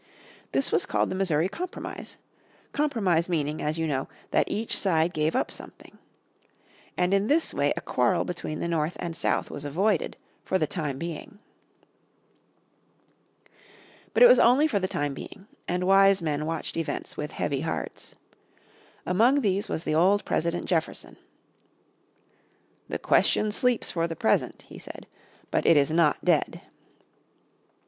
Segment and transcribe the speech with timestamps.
[0.51, 2.17] This was called the Missouri Compromise;
[2.73, 5.99] compromise meaning, as you know, that each side gave up something.
[6.97, 10.65] And in this way a quarrel between the North and South was avoided for the
[10.65, 11.37] time being.
[14.15, 17.61] But it was only for the time being, and wise men watched events with heavy
[17.61, 18.15] hearts.
[19.05, 21.15] Among these was the old President Jefferson.
[22.89, 25.05] "The question sleeps for the present," he said,
[25.51, 26.61] "but is not dead."